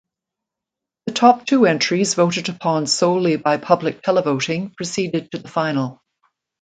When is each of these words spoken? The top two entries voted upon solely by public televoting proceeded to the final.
The 1.05 1.13
top 1.13 1.45
two 1.45 1.67
entries 1.67 2.15
voted 2.15 2.49
upon 2.49 2.87
solely 2.87 3.35
by 3.35 3.57
public 3.57 4.01
televoting 4.01 4.75
proceeded 4.75 5.29
to 5.31 5.37
the 5.37 5.47
final. 5.47 6.01